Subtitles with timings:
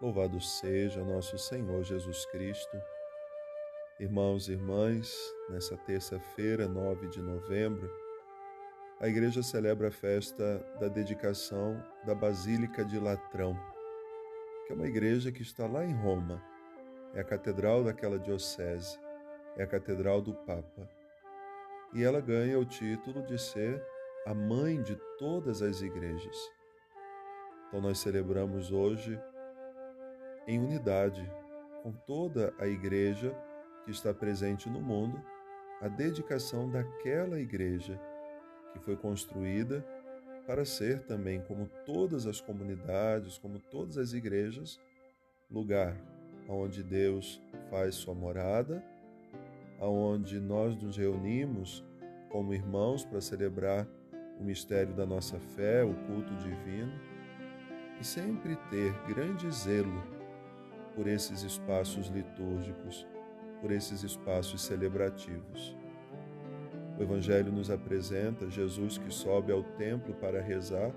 [0.00, 2.80] Louvado seja nosso Senhor Jesus Cristo.
[3.98, 5.12] Irmãos e irmãs,
[5.48, 7.90] nessa terça-feira, 9 de novembro,
[9.00, 13.58] a igreja celebra a festa da dedicação da Basílica de Latrão,
[14.66, 16.42] que é uma igreja que está lá em Roma.
[17.14, 18.98] É a catedral daquela diocese,
[19.56, 20.88] é a catedral do Papa.
[21.94, 23.84] E ela ganha o título de ser
[24.26, 26.36] a mãe de todas as igrejas.
[27.68, 29.20] Então nós celebramos hoje
[30.46, 31.30] em unidade
[31.82, 33.34] com toda a igreja
[33.84, 35.22] que está presente no mundo,
[35.80, 38.00] a dedicação daquela igreja
[38.72, 39.84] que foi construída
[40.46, 44.80] para ser também, como todas as comunidades, como todas as igrejas,
[45.50, 45.94] lugar
[46.48, 48.82] onde Deus faz sua morada,
[49.78, 51.84] aonde nós nos reunimos
[52.30, 53.86] como irmãos para celebrar
[54.40, 56.92] o mistério da nossa fé, o culto divino,
[58.00, 60.02] e sempre ter grande zelo
[60.94, 63.06] por esses espaços litúrgicos,
[63.60, 65.76] por esses espaços celebrativos.
[66.98, 70.92] O Evangelho nos apresenta Jesus que sobe ao templo para rezar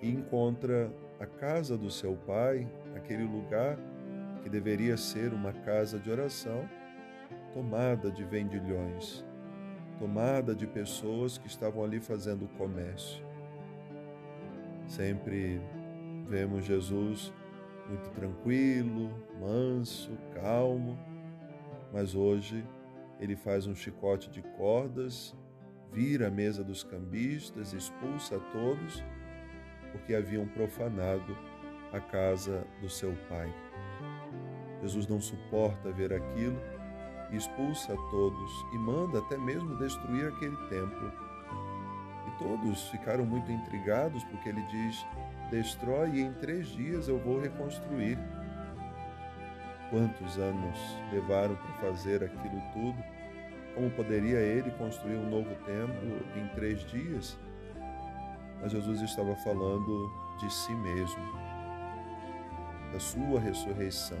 [0.00, 3.76] e encontra a casa do seu pai, aquele lugar
[4.42, 6.68] que deveria ser uma casa de oração,
[7.52, 9.24] tomada de vendilhões,
[9.98, 13.27] tomada de pessoas que estavam ali fazendo comércio.
[14.88, 15.60] Sempre
[16.26, 17.32] vemos Jesus
[17.88, 20.98] muito tranquilo, manso, calmo,
[21.92, 22.64] mas hoje
[23.20, 25.36] ele faz um chicote de cordas,
[25.92, 29.04] vira a mesa dos cambistas, expulsa a todos,
[29.92, 31.36] porque haviam profanado
[31.92, 33.54] a casa do seu pai.
[34.82, 36.58] Jesus não suporta ver aquilo
[37.36, 41.12] expulsa a todos e manda até mesmo destruir aquele templo.
[42.38, 45.04] Todos ficaram muito intrigados porque ele diz:
[45.50, 48.18] destrói e em três dias eu vou reconstruir.
[49.90, 50.78] Quantos anos
[51.10, 53.02] levaram para fazer aquilo tudo?
[53.74, 57.38] Como poderia ele construir um novo templo em três dias?
[58.60, 61.22] Mas Jesus estava falando de si mesmo,
[62.92, 64.18] da sua ressurreição.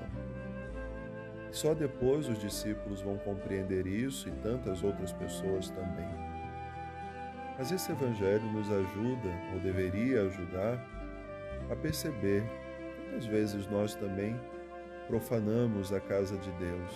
[1.50, 6.37] Só depois os discípulos vão compreender isso e tantas outras pessoas também.
[7.58, 10.78] Mas esse Evangelho nos ajuda, ou deveria ajudar,
[11.68, 12.44] a perceber
[13.02, 14.38] quantas vezes nós também
[15.08, 16.92] profanamos a casa de Deus,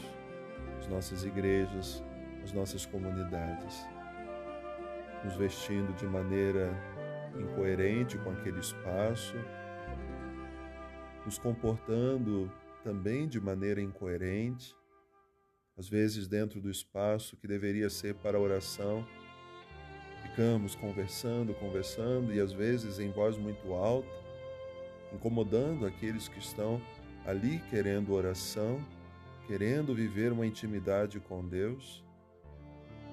[0.79, 2.05] as nossas igrejas,
[2.45, 3.85] as nossas comunidades,
[5.25, 6.71] nos vestindo de maneira
[7.37, 9.35] incoerente com aquele espaço,
[11.25, 12.49] nos comportando
[12.85, 14.77] também de maneira incoerente,
[15.77, 19.05] às vezes dentro do espaço que deveria ser para oração,
[20.33, 24.09] ficamos conversando, conversando e às vezes em voz muito alta,
[25.13, 26.81] incomodando aqueles que estão
[27.27, 28.81] ali querendo oração,
[29.47, 32.03] querendo viver uma intimidade com Deus.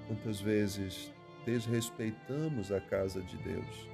[0.07, 1.11] Quantas vezes
[1.45, 3.89] desrespeitamos a casa de Deus?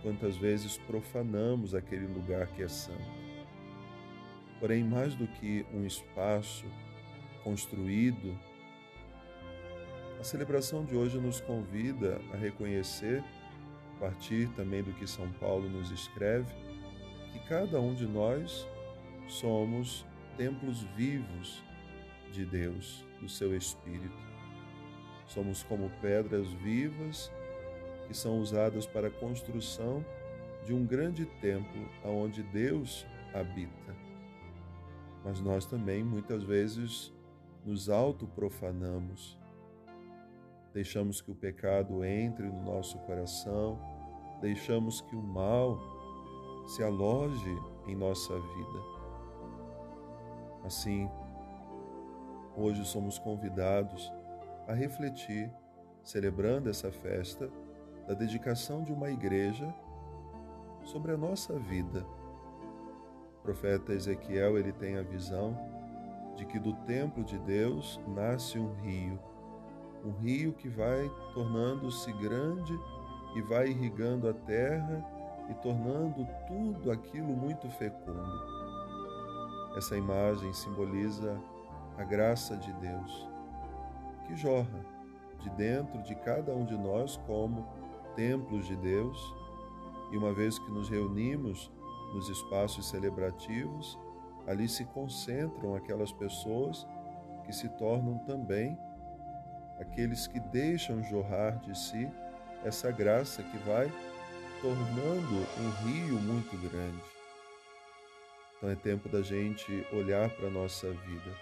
[0.00, 3.20] Quantas vezes profanamos aquele lugar que é santo?
[4.60, 6.64] Porém, mais do que um espaço
[7.42, 8.38] construído,
[10.20, 13.24] a celebração de hoje nos convida a reconhecer,
[13.96, 16.54] a partir também do que São Paulo nos escreve,
[17.32, 18.68] que cada um de nós
[19.26, 20.04] somos
[20.36, 21.62] templos vivos
[22.30, 24.14] de Deus, do seu Espírito.
[25.26, 27.32] Somos como pedras vivas
[28.06, 30.04] que são usadas para a construção
[30.66, 33.96] de um grande templo aonde Deus habita.
[35.24, 37.10] Mas nós também muitas vezes
[37.64, 39.39] nos autoprofanamos.
[40.72, 43.78] Deixamos que o pecado entre no nosso coração,
[44.40, 45.78] deixamos que o mal
[46.66, 48.78] se aloje em nossa vida.
[50.64, 51.10] Assim,
[52.56, 54.12] hoje somos convidados
[54.68, 55.50] a refletir,
[56.04, 57.50] celebrando essa festa,
[58.06, 59.72] da dedicação de uma igreja
[60.84, 62.04] sobre a nossa vida.
[63.38, 65.56] O profeta Ezequiel ele tem a visão
[66.36, 69.18] de que do templo de Deus nasce um rio,
[70.04, 72.78] um rio que vai tornando-se grande
[73.34, 75.04] e vai irrigando a terra
[75.48, 78.60] e tornando tudo aquilo muito fecundo.
[79.76, 81.40] Essa imagem simboliza
[81.96, 83.28] a graça de Deus,
[84.26, 84.84] que jorra
[85.40, 87.66] de dentro de cada um de nós como
[88.14, 89.34] templos de Deus,
[90.10, 91.70] e uma vez que nos reunimos
[92.12, 93.98] nos espaços celebrativos,
[94.46, 96.86] ali se concentram aquelas pessoas
[97.44, 98.76] que se tornam também
[99.80, 102.08] aqueles que deixam jorrar de si
[102.64, 103.90] essa graça que vai
[104.60, 107.02] tornando um rio muito grande.
[108.56, 111.34] Então é tempo da gente olhar para a nossa vida.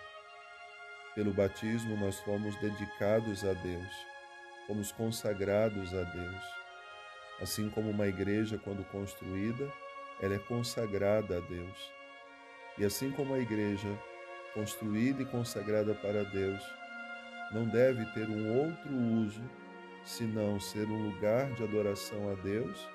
[1.16, 3.92] Pelo batismo, nós fomos dedicados a Deus,
[4.68, 6.42] fomos consagrados a Deus.
[7.40, 9.68] Assim como uma igreja, quando construída,
[10.20, 11.92] ela é consagrada a Deus.
[12.78, 13.88] E assim como a igreja,
[14.54, 16.62] construída e consagrada para Deus,
[17.52, 19.42] não deve ter um outro uso
[20.04, 22.88] senão ser um lugar de adoração a Deus,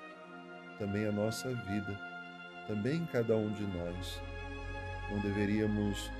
[0.78, 1.98] também a nossa vida,
[2.66, 4.20] também cada um de nós.
[5.10, 6.10] Não deveríamos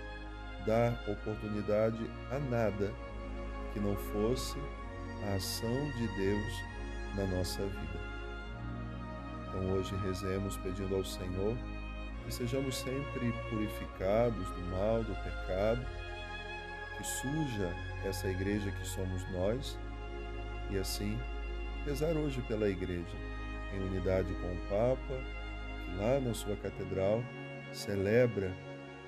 [0.66, 1.98] dar oportunidade
[2.30, 2.92] a nada
[3.72, 4.58] que não fosse
[5.28, 6.64] a ação de Deus
[7.14, 8.14] na nossa vida.
[9.48, 11.56] Então hoje rezemos pedindo ao Senhor
[12.24, 15.84] que sejamos sempre purificados do mal, do pecado,
[17.04, 17.70] suja
[18.04, 19.78] essa igreja que somos nós
[20.70, 21.18] e assim
[21.84, 23.16] rezar hoje pela igreja,
[23.74, 25.20] em unidade com o Papa,
[25.84, 27.22] que lá na sua catedral
[27.72, 28.50] celebra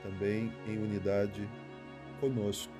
[0.02, 1.48] também em unidade
[2.20, 2.72] conosco,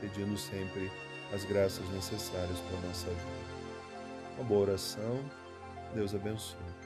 [0.00, 0.90] pedindo sempre
[1.32, 3.56] as graças necessárias para a nossa vida.
[4.38, 5.20] Uma boa oração,
[5.94, 6.85] Deus abençoe.